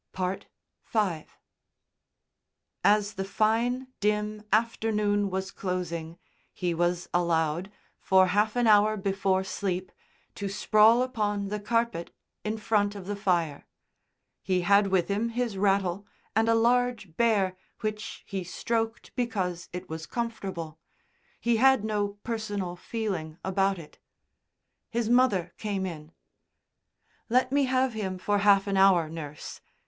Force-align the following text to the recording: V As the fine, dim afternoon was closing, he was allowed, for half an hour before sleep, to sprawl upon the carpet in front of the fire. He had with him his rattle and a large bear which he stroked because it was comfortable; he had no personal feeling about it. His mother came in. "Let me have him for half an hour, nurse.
V 0.17 1.25
As 2.83 3.13
the 3.13 3.23
fine, 3.23 3.85
dim 3.99 4.41
afternoon 4.51 5.29
was 5.29 5.51
closing, 5.51 6.17
he 6.51 6.73
was 6.73 7.07
allowed, 7.13 7.71
for 7.99 8.25
half 8.29 8.55
an 8.55 8.65
hour 8.65 8.97
before 8.97 9.43
sleep, 9.43 9.91
to 10.33 10.49
sprawl 10.49 11.03
upon 11.03 11.49
the 11.49 11.59
carpet 11.59 12.09
in 12.43 12.57
front 12.57 12.95
of 12.95 13.05
the 13.05 13.15
fire. 13.15 13.67
He 14.41 14.61
had 14.61 14.87
with 14.87 15.07
him 15.07 15.29
his 15.29 15.55
rattle 15.55 16.07
and 16.35 16.49
a 16.49 16.55
large 16.55 17.15
bear 17.15 17.55
which 17.81 18.23
he 18.25 18.43
stroked 18.43 19.15
because 19.15 19.69
it 19.71 19.87
was 19.87 20.07
comfortable; 20.07 20.79
he 21.39 21.57
had 21.57 21.83
no 21.85 22.17
personal 22.23 22.75
feeling 22.75 23.37
about 23.43 23.77
it. 23.77 23.99
His 24.89 25.09
mother 25.11 25.53
came 25.59 25.85
in. 25.85 26.11
"Let 27.29 27.51
me 27.51 27.65
have 27.65 27.93
him 27.93 28.17
for 28.17 28.39
half 28.39 28.65
an 28.65 28.77
hour, 28.77 29.07
nurse. 29.07 29.61